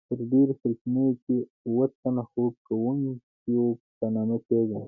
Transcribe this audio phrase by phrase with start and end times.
[0.07, 3.65] په ډیرو سرچینو کې اوه تنه خوب کوونکيو
[3.97, 4.79] په نامه پیژني.